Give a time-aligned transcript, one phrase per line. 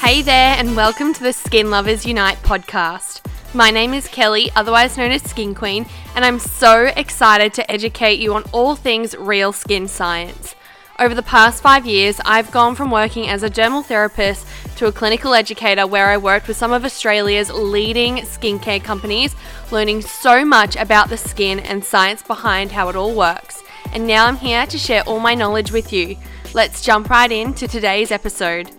[0.00, 3.22] Hey there, and welcome to the Skin Lovers Unite podcast.
[3.54, 8.20] My name is Kelly, otherwise known as Skin Queen, and I'm so excited to educate
[8.20, 10.54] you on all things real skin science.
[10.98, 14.46] Over the past five years, I've gone from working as a dermal therapist
[14.76, 19.34] to a clinical educator where I worked with some of Australia's leading skincare companies,
[19.72, 23.62] learning so much about the skin and science behind how it all works.
[23.92, 26.16] And now I'm here to share all my knowledge with you.
[26.54, 28.70] Let's jump right into today's episode.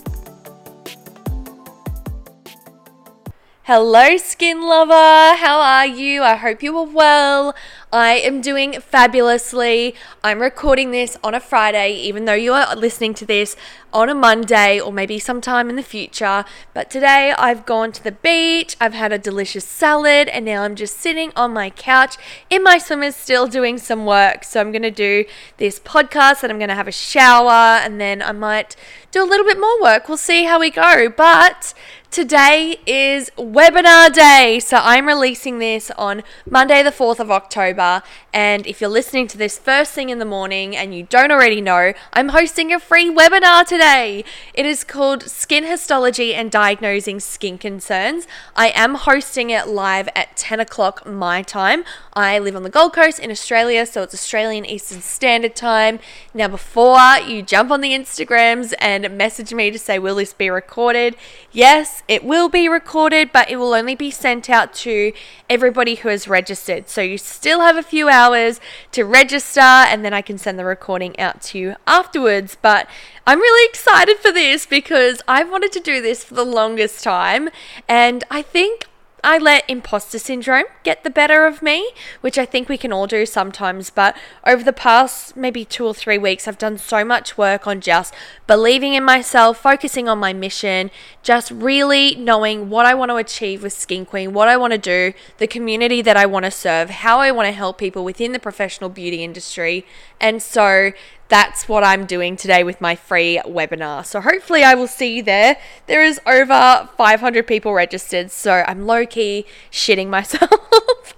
[3.68, 4.94] Hello, skin lover.
[4.94, 6.24] How are you?
[6.24, 7.54] I hope you are well.
[7.92, 9.94] I am doing fabulously.
[10.24, 13.58] I'm recording this on a Friday, even though you are listening to this
[13.92, 16.46] on a Monday or maybe sometime in the future.
[16.74, 20.76] But today I've gone to the beach, I've had a delicious salad, and now I'm
[20.76, 22.16] just sitting on my couch
[22.50, 24.46] in my swimmers, still doing some work.
[24.46, 25.26] So I'm going to do
[25.58, 28.78] this podcast and I'm going to have a shower, and then I might
[29.18, 30.08] do a little bit more work.
[30.08, 31.10] We'll see how we go.
[31.10, 31.74] But
[32.10, 34.60] Today is webinar day.
[34.60, 38.02] So I'm releasing this on Monday, the 4th of October.
[38.34, 41.62] And if you're listening to this first thing in the morning and you don't already
[41.62, 44.24] know, I'm hosting a free webinar today.
[44.54, 48.26] It is called Skin Histology and Diagnosing Skin Concerns.
[48.56, 51.84] I am hosting it live at 10 o'clock my time.
[52.14, 56.00] I live on the Gold Coast in Australia, so it's Australian Eastern Standard Time.
[56.34, 60.50] Now, before you jump on the Instagrams and message me to say, Will this be
[60.50, 61.16] recorded?
[61.52, 65.14] Yes, it will be recorded, but it will only be sent out to
[65.50, 66.90] everybody who has registered.
[66.90, 68.60] So you still have a few hours
[68.92, 72.58] to register, and then I can send the recording out to you afterwards.
[72.62, 72.88] But
[73.26, 77.50] I'm really excited for this because I've wanted to do this for the longest time,
[77.88, 78.88] and I think
[79.24, 83.08] I let imposter syndrome get the better of me, which I think we can all
[83.08, 83.90] do sometimes.
[83.90, 84.16] But
[84.46, 88.14] over the past maybe two or three weeks, I've done so much work on just
[88.46, 90.92] believing in myself, focusing on my mission,
[91.24, 94.78] just really knowing what I want to achieve with Skin Queen, what I want to
[94.78, 98.34] do, the community that I want to serve, how I want to help people within
[98.34, 99.86] the professional beauty industry.
[100.22, 100.92] And so
[101.30, 104.06] that's what I'm doing today with my free webinar.
[104.06, 105.58] So hopefully I will see you there.
[105.88, 110.50] There is over 500 people registered, so I'm low key shitting myself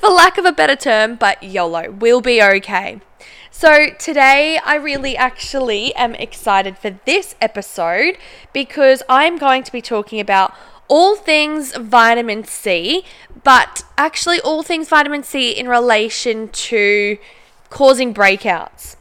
[0.00, 3.00] for lack of a better term, but YOLO, we'll be okay.
[3.50, 8.18] So, today I really actually am excited for this episode
[8.52, 10.52] because I'm going to be talking about
[10.88, 13.02] all things vitamin C,
[13.44, 17.16] but actually all things vitamin C in relation to
[17.70, 18.96] causing breakouts.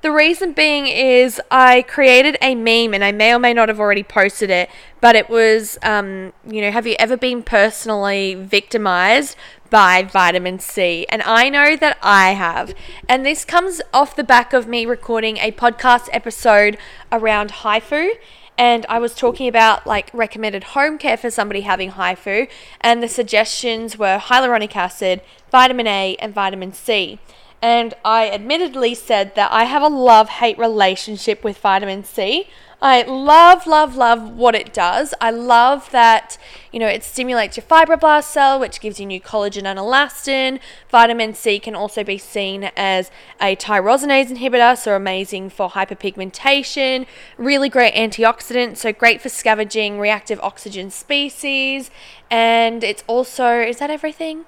[0.00, 3.80] The reason being is I created a meme and I may or may not have
[3.80, 4.70] already posted it,
[5.00, 9.36] but it was, um, you know, have you ever been personally victimized
[9.70, 11.04] by vitamin C?
[11.08, 12.74] And I know that I have.
[13.08, 16.78] And this comes off the back of me recording a podcast episode
[17.10, 18.10] around HIFU
[18.56, 22.48] and I was talking about like recommended home care for somebody having HIFU,
[22.80, 25.22] and the suggestions were hyaluronic acid,
[25.52, 27.20] vitamin A, and vitamin C.
[27.60, 32.48] And I admittedly said that I have a love hate relationship with vitamin C.
[32.80, 35.12] I love, love, love what it does.
[35.20, 36.38] I love that,
[36.70, 40.60] you know, it stimulates your fibroblast cell, which gives you new collagen and elastin.
[40.88, 43.10] Vitamin C can also be seen as
[43.40, 47.06] a tyrosinase inhibitor, so amazing for hyperpigmentation.
[47.36, 51.90] Really great antioxidant, so great for scavenging reactive oxygen species.
[52.30, 54.44] And it's also, is that everything?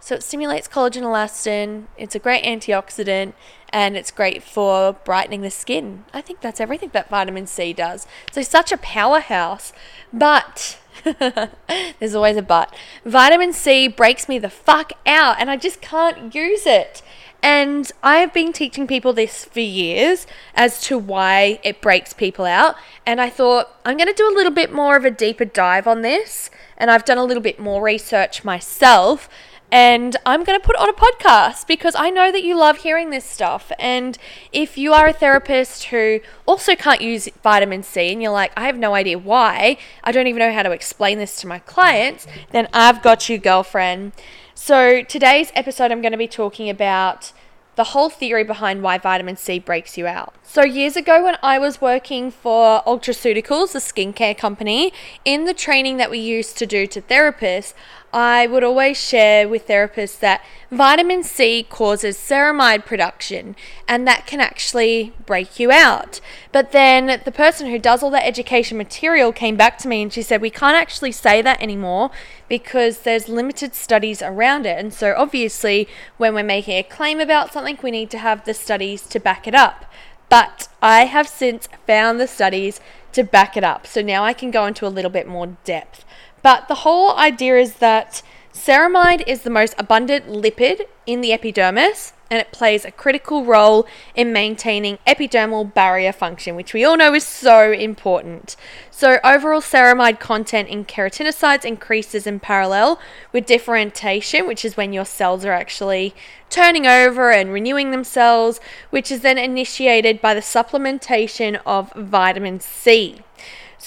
[0.00, 3.32] So it stimulates collagen elastin, it's a great antioxidant,
[3.70, 6.04] and it's great for brightening the skin.
[6.14, 8.06] I think that's everything that vitamin C does.
[8.30, 9.72] So such a powerhouse.
[10.12, 10.78] But
[11.98, 12.74] there's always a but.
[13.04, 17.02] Vitamin C breaks me the fuck out and I just can't use it.
[17.42, 22.44] And I have been teaching people this for years as to why it breaks people
[22.44, 22.76] out.
[23.04, 25.86] And I thought I'm going to do a little bit more of a deeper dive
[25.86, 26.50] on this.
[26.76, 29.28] And I've done a little bit more research myself
[29.72, 33.10] and I'm going to put on a podcast because I know that you love hearing
[33.10, 33.72] this stuff.
[33.78, 34.16] And
[34.52, 38.66] if you are a therapist who also can't use vitamin C and you're like, I
[38.66, 42.26] have no idea why, I don't even know how to explain this to my clients,
[42.52, 44.12] then I've got you, girlfriend.
[44.54, 47.32] So today's episode, I'm going to be talking about
[47.76, 50.34] the whole theory behind why vitamin C breaks you out.
[50.42, 54.94] So, years ago, when I was working for Ultraceuticals, a skincare company,
[55.26, 57.74] in the training that we used to do to therapists,
[58.12, 63.56] I would always share with therapists that vitamin C causes ceramide production
[63.86, 66.20] and that can actually break you out.
[66.52, 70.12] But then the person who does all that education material came back to me and
[70.12, 72.10] she said, We can't actually say that anymore
[72.48, 74.78] because there's limited studies around it.
[74.78, 78.54] And so, obviously, when we're making a claim about something, we need to have the
[78.54, 79.84] studies to back it up.
[80.28, 82.80] But I have since found the studies
[83.12, 83.86] to back it up.
[83.86, 86.04] So now I can go into a little bit more depth.
[86.46, 88.22] But the whole idea is that
[88.52, 93.84] ceramide is the most abundant lipid in the epidermis and it plays a critical role
[94.14, 98.54] in maintaining epidermal barrier function, which we all know is so important.
[98.92, 103.00] So, overall ceramide content in keratinocytes increases in parallel
[103.32, 106.14] with differentiation, which is when your cells are actually
[106.48, 108.60] turning over and renewing themselves,
[108.90, 113.22] which is then initiated by the supplementation of vitamin C.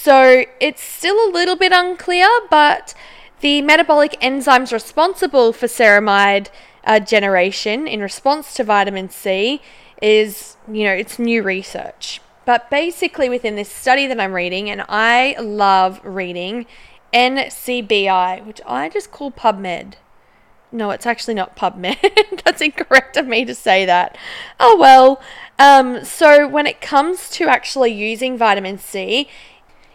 [0.01, 2.93] So, it's still a little bit unclear, but
[3.41, 6.47] the metabolic enzymes responsible for ceramide
[6.85, 9.61] uh, generation in response to vitamin C
[10.01, 12.21] is, you know, it's new research.
[12.45, 16.65] But basically, within this study that I'm reading, and I love reading
[17.11, 19.95] NCBI, which I just call PubMed.
[20.71, 22.41] No, it's actually not PubMed.
[22.45, 24.17] That's incorrect of me to say that.
[24.61, 25.21] Oh well.
[25.59, 29.27] Um, so, when it comes to actually using vitamin C,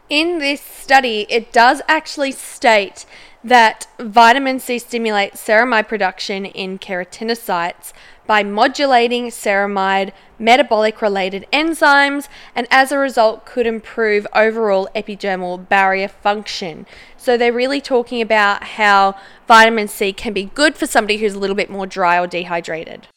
[0.08, 3.06] in this study, it does actually state
[3.42, 7.92] that vitamin C stimulates ceramide production in keratinocytes
[8.26, 16.08] by modulating ceramide metabolic related enzymes and as a result could improve overall epidermal barrier
[16.08, 16.86] function.
[17.18, 19.14] So they're really talking about how
[19.46, 23.08] vitamin C can be good for somebody who's a little bit more dry or dehydrated.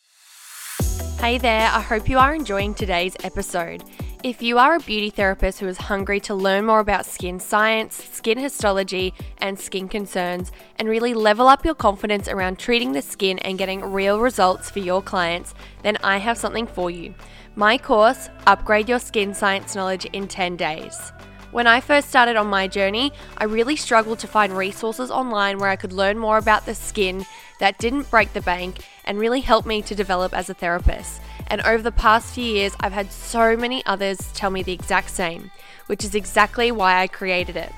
[1.19, 3.83] Hey there, I hope you are enjoying today's episode.
[4.23, 8.03] If you are a beauty therapist who is hungry to learn more about skin science,
[8.11, 13.37] skin histology, and skin concerns, and really level up your confidence around treating the skin
[13.39, 15.53] and getting real results for your clients,
[15.83, 17.13] then I have something for you.
[17.55, 21.11] My course, Upgrade Your Skin Science Knowledge in 10 Days.
[21.51, 25.69] When I first started on my journey, I really struggled to find resources online where
[25.69, 27.23] I could learn more about the skin
[27.59, 31.21] that didn't break the bank and really help me to develop as a therapist.
[31.47, 35.09] And over the past few years, I've had so many others tell me the exact
[35.09, 35.51] same,
[35.87, 37.71] which is exactly why I created it.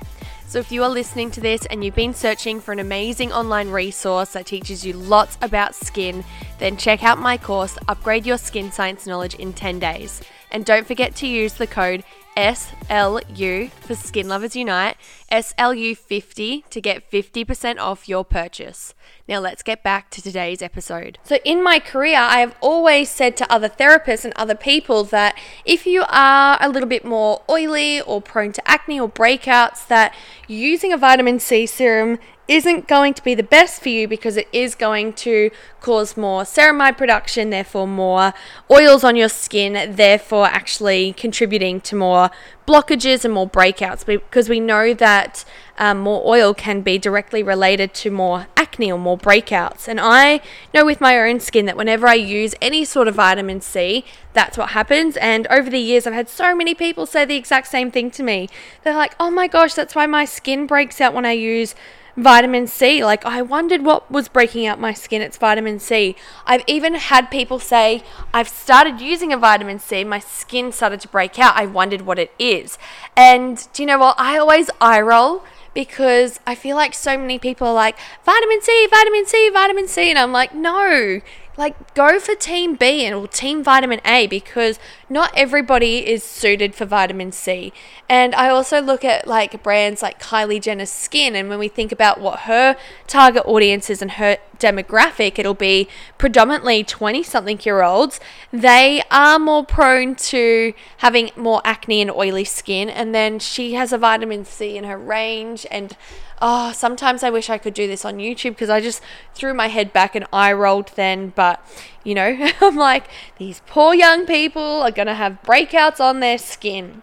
[0.48, 3.70] So, if you are listening to this and you've been searching for an amazing online
[3.70, 6.24] resource that teaches you lots about skin,
[6.58, 10.24] then check out my course, Upgrade Your Skin Science Knowledge in 10 Days.
[10.52, 12.04] And don't forget to use the code
[12.40, 14.96] SLU for Skin Lovers Unite,
[15.30, 18.94] SLU50 to get 50% off your purchase.
[19.28, 21.20] Now, let's get back to today's episode.
[21.24, 25.38] So, in my career, I have always said to other therapists and other people that
[25.66, 30.16] if you are a little bit more oily or prone to acne or breakouts, that
[30.48, 32.20] using a vitamin C serum
[32.50, 35.52] isn't going to be the best for you because it is going to
[35.82, 38.34] cause more ceramide production, therefore, more
[38.72, 42.32] oils on your skin, therefore, actually contributing to more
[42.66, 45.46] blockages and more breakouts because we know that
[45.78, 49.88] um, more oil can be directly related to more acne or more breakouts.
[49.88, 50.42] And I
[50.74, 54.58] know with my own skin that whenever I use any sort of vitamin C, that's
[54.58, 55.18] what happens.
[55.18, 58.24] And over the years, I've had so many people say the exact same thing to
[58.24, 58.50] me.
[58.84, 61.76] They're like, oh my gosh, that's why my skin breaks out when I use
[62.16, 63.04] vitamin C.
[63.04, 65.22] Like, I wondered what was breaking out my skin.
[65.22, 66.16] It's vitamin C.
[66.46, 68.04] I've even had people say,
[68.34, 71.56] I've started using a vitamin C, my skin started to break out.
[71.56, 72.78] I wondered what it is.
[73.16, 74.16] And do you know what?
[74.20, 78.88] I always eye roll because I feel like so many people are like, vitamin C,
[78.90, 80.10] vitamin C, vitamin C.
[80.10, 81.22] And I'm like, no,
[81.58, 84.80] like go for team B and or team vitamin A because
[85.10, 87.74] not everybody is suited for vitamin C.
[88.08, 91.92] And I also look at like brands like Kylie Jenner's skin and when we think
[91.92, 92.76] about what her
[93.08, 98.20] target audience is and her demographic, it'll be predominantly 20 something year olds.
[98.52, 103.92] They are more prone to having more acne and oily skin and then she has
[103.92, 105.96] a vitamin C in her range and
[106.42, 109.02] oh, sometimes I wish I could do this on YouTube because I just
[109.34, 111.34] threw my head back and eye rolled then.
[111.36, 111.64] But,
[112.04, 113.06] you know, I'm like,
[113.38, 117.02] these poor young people are going to have breakouts on their skin.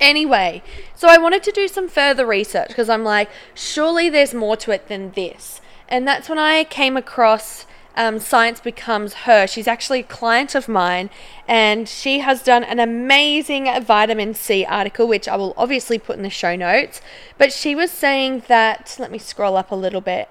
[0.00, 0.62] Anyway,
[0.94, 4.70] so I wanted to do some further research because I'm like, surely there's more to
[4.70, 5.60] it than this.
[5.88, 7.66] And that's when I came across
[7.96, 9.46] um, Science Becomes Her.
[9.46, 11.10] She's actually a client of mine,
[11.48, 16.22] and she has done an amazing vitamin C article, which I will obviously put in
[16.22, 17.00] the show notes.
[17.36, 20.28] But she was saying that, let me scroll up a little bit.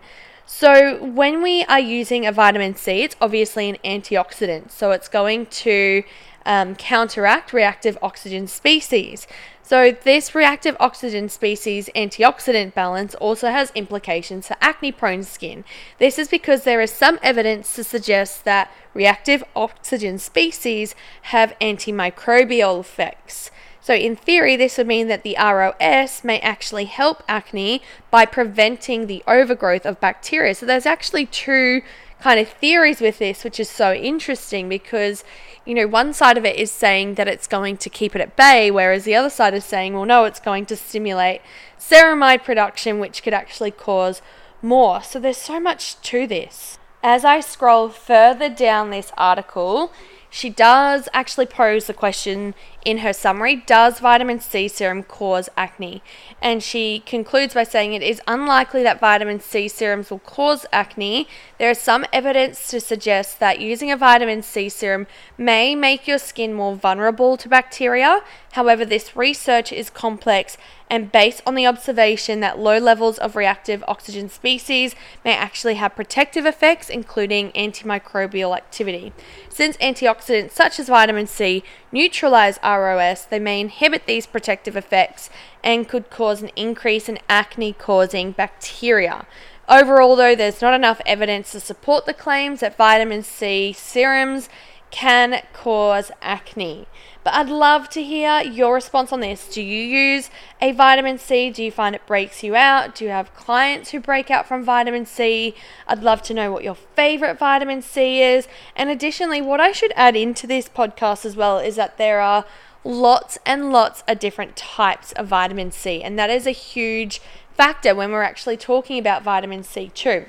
[0.49, 4.71] So, when we are using a vitamin C, it's obviously an antioxidant.
[4.71, 6.03] So, it's going to
[6.45, 9.27] um, counteract reactive oxygen species.
[9.61, 15.65] So, this reactive oxygen species antioxidant balance also has implications for acne prone skin.
[15.99, 22.79] This is because there is some evidence to suggest that reactive oxygen species have antimicrobial
[22.79, 23.51] effects.
[23.87, 29.07] So, in theory, this would mean that the ROS may actually help acne by preventing
[29.07, 30.55] the overgrowth of bacteria.
[30.55, 31.83] So, there's actually two
[32.19, 35.23] kind of theories with this, which is so interesting because
[35.63, 38.35] you know, one side of it is saying that it's going to keep it at
[38.35, 41.39] bay, whereas the other side is saying, well, no, it's going to stimulate
[41.79, 44.21] ceramide production, which could actually cause
[44.61, 45.01] more.
[45.01, 46.77] So there's so much to this.
[47.01, 49.93] As I scroll further down this article,
[50.29, 52.53] she does actually pose the question
[52.87, 56.01] in her summary Does vitamin C serum cause acne?
[56.41, 61.27] And she concludes by saying it is unlikely that vitamin C serums will cause acne.
[61.59, 65.05] There is some evidence to suggest that using a vitamin C serum
[65.37, 68.21] may make your skin more vulnerable to bacteria.
[68.53, 70.57] However, this research is complex
[70.89, 75.95] and based on the observation that low levels of reactive oxygen species may actually have
[75.95, 79.11] protective effects, including antimicrobial activity.
[79.49, 85.29] Since antioxidants such as vitamin C neutralize ROS, they may inhibit these protective effects
[85.63, 89.25] and could cause an increase in acne causing bacteria.
[89.69, 94.47] Overall, though, there's not enough evidence to support the claims that vitamin C serums
[94.91, 96.87] can cause acne.
[97.23, 99.49] But I'd love to hear your response on this.
[99.49, 100.29] Do you use
[100.61, 101.49] a vitamin C?
[101.49, 102.95] Do you find it breaks you out?
[102.95, 105.53] Do you have clients who break out from vitamin C?
[105.87, 108.47] I'd love to know what your favorite vitamin C is.
[108.75, 112.45] And additionally, what I should add into this podcast as well is that there are
[112.83, 117.21] lots and lots of different types of vitamin C, and that is a huge
[117.53, 120.27] factor when we're actually talking about vitamin C too.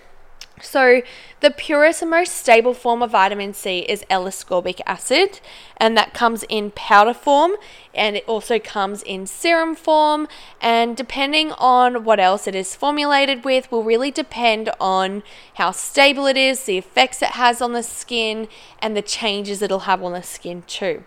[0.63, 1.03] So,
[1.41, 5.41] the purest and most stable form of vitamin C is L ascorbic acid,
[5.77, 7.53] and that comes in powder form
[7.99, 10.29] and it also comes in serum form.
[10.61, 15.25] And depending on what else it is formulated with, will really depend on
[15.55, 18.49] how stable it is, the effects it has on the skin,
[18.81, 21.03] and the changes it'll have on the skin too.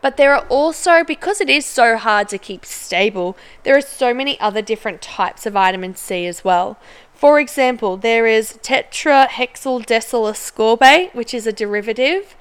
[0.00, 4.14] But there are also, because it is so hard to keep stable, there are so
[4.14, 6.78] many other different types of vitamin C as well.
[7.16, 12.36] For example, there is tetrahexyldecyl ascorbate, which is a derivative.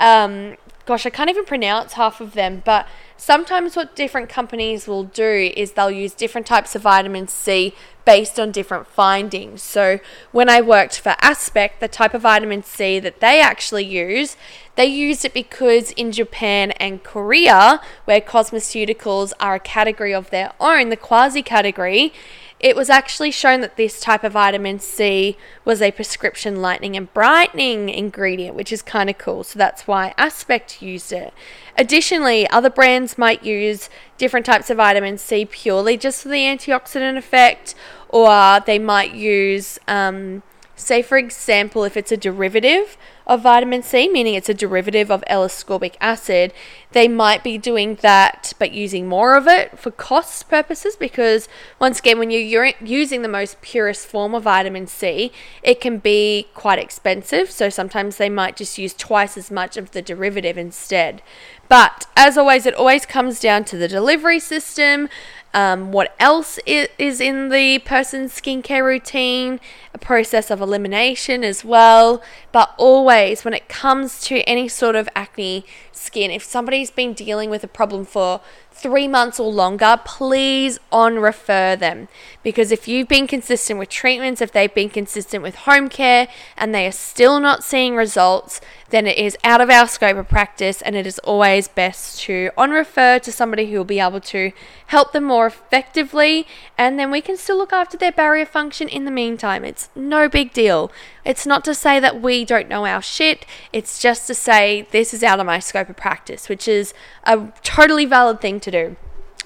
[0.00, 5.04] Um, gosh, I can't even pronounce half of them, but sometimes what different companies will
[5.04, 7.72] do is they'll use different types of vitamin C
[8.04, 9.62] based on different findings.
[9.62, 10.00] So,
[10.32, 14.36] when I worked for Aspect, the type of vitamin C that they actually use,
[14.74, 20.52] they used it because in Japan and Korea, where cosmeceuticals are a category of their
[20.58, 22.12] own, the quasi category,
[22.58, 27.12] it was actually shown that this type of vitamin C was a prescription lightening and
[27.12, 29.44] brightening ingredient, which is kind of cool.
[29.44, 31.34] So that's why Aspect used it.
[31.76, 37.18] Additionally, other brands might use different types of vitamin C purely just for the antioxidant
[37.18, 37.74] effect,
[38.08, 40.42] or they might use, um,
[40.74, 42.96] say, for example, if it's a derivative
[43.26, 46.52] of vitamin C, meaning it's a derivative of L ascorbic acid,
[46.92, 51.98] they might be doing that but using more of it for cost purposes because, once
[51.98, 56.78] again, when you're using the most purest form of vitamin C, it can be quite
[56.78, 57.50] expensive.
[57.50, 61.22] So sometimes they might just use twice as much of the derivative instead.
[61.68, 65.08] But as always, it always comes down to the delivery system,
[65.54, 69.58] um, what else is in the person's skincare routine,
[69.94, 72.22] a process of elimination as well.
[72.52, 77.48] But always, when it comes to any sort of acne skin, if somebody's been dealing
[77.48, 78.40] with a problem for
[78.76, 82.08] three months or longer, please on refer them.
[82.42, 86.74] Because if you've been consistent with treatments, if they've been consistent with home care, and
[86.74, 90.80] they are still not seeing results, then it is out of our scope of practice,
[90.82, 94.52] and it is always best to on refer to somebody who will be able to
[94.86, 96.46] help them more effectively,
[96.78, 99.64] and then we can still look after their barrier function in the meantime.
[99.64, 100.92] It's no big deal.
[101.26, 105.12] It's not to say that we don't know our shit, it's just to say this
[105.12, 108.96] is out of my scope of practice, which is a totally valid thing to do.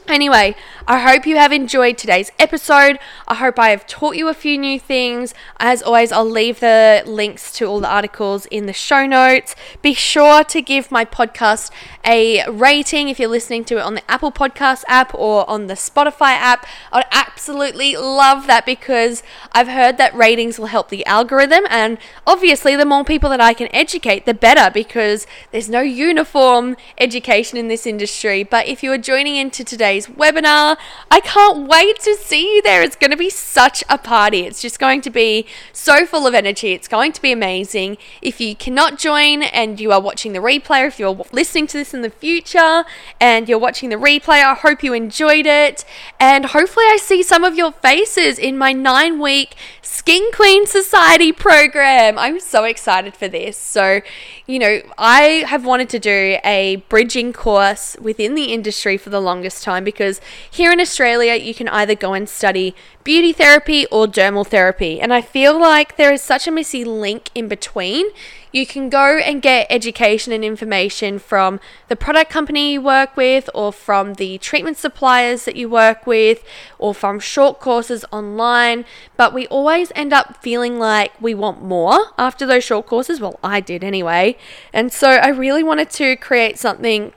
[0.08, 0.56] Anyway,
[0.88, 2.98] I hope you have enjoyed today's episode.
[3.28, 5.34] I hope I have taught you a few new things.
[5.58, 9.54] As always, I'll leave the links to all the articles in the show notes.
[9.82, 11.70] Be sure to give my podcast
[12.04, 15.74] a rating if you're listening to it on the Apple Podcast app or on the
[15.74, 16.66] Spotify app.
[16.90, 22.74] I'd absolutely love that because I've heard that ratings will help the algorithm, and obviously,
[22.74, 27.68] the more people that I can educate, the better because there's no uniform education in
[27.68, 28.42] this industry.
[28.42, 30.76] But if you are joining into today's today's webinar.
[31.10, 32.80] I can't wait to see you there.
[32.82, 34.40] It's going to be such a party.
[34.40, 36.72] It's just going to be so full of energy.
[36.72, 37.98] It's going to be amazing.
[38.22, 41.92] If you cannot join and you are watching the replay, if you're listening to this
[41.92, 42.84] in the future
[43.20, 45.84] and you're watching the replay, I hope you enjoyed it.
[46.20, 51.32] And hopefully, I see some of your faces in my nine week Skin Queen Society
[51.32, 52.16] program.
[52.16, 53.56] I'm so excited for this.
[53.56, 54.02] So,
[54.46, 59.20] you know, I have wanted to do a bridging course within the industry for the
[59.20, 60.20] longest time time because
[60.50, 65.00] here in Australia, you can either go and study beauty therapy or dermal therapy.
[65.00, 68.06] And I feel like there is such a messy link in between.
[68.52, 73.48] You can go and get education and information from the product company you work with,
[73.54, 76.42] or from the treatment suppliers that you work with,
[76.78, 78.84] or from short courses online.
[79.16, 83.20] But we always end up feeling like we want more after those short courses.
[83.20, 84.36] Well, I did anyway.
[84.72, 87.12] And so I really wanted to create something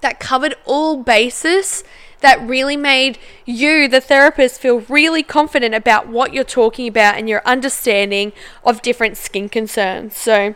[0.00, 1.84] that covered all bases
[2.20, 7.28] that really made you, the therapist, feel really confident about what you're talking about and
[7.28, 8.32] your understanding
[8.64, 10.16] of different skin concerns.
[10.16, 10.54] So,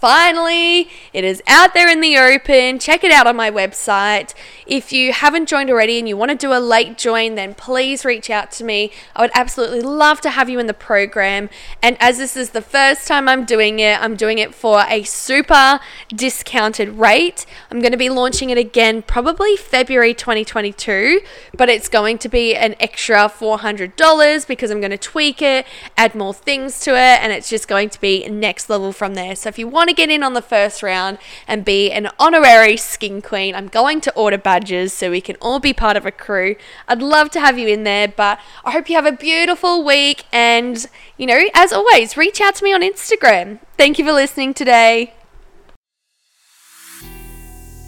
[0.00, 2.78] finally, it is out there in the open.
[2.78, 4.34] Check it out on my website.
[4.66, 8.04] If you haven't joined already and you want to do a late join, then please
[8.04, 8.92] reach out to me.
[9.14, 11.50] I would absolutely love to have you in the program.
[11.82, 15.02] And as this is the first time I'm doing it, I'm doing it for a
[15.02, 17.44] super discounted rate.
[17.70, 21.20] I'm going to be launching it again probably February 2022,
[21.54, 25.66] but it's going to be an extra $400 because I'm going to tweak it,
[25.96, 29.36] add more things to it, and it's just going to be next level from there.
[29.36, 32.76] So if you want to get in on the first round and be an honorary
[32.76, 36.12] skin queen, I'm going to order badges so we can all be part of a
[36.12, 36.56] crew.
[36.88, 40.24] I'd love to have you in there, but I hope you have a beautiful week.
[40.32, 43.58] And, you know, as always, reach out to me on Instagram.
[43.76, 45.14] Thank you for listening today.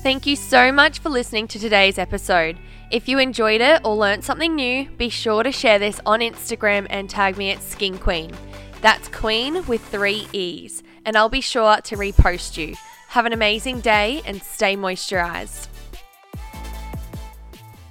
[0.03, 2.59] Thank you so much for listening to today's episode.
[2.91, 6.89] If you enjoyed it or learned something new, be sure to share this on Instagram
[6.91, 8.33] and tag me at Skin Queen.
[8.81, 12.77] That's Queen with three E's, and I'll be sure to repost you.
[13.09, 15.69] Have an amazing day and stay moisturized.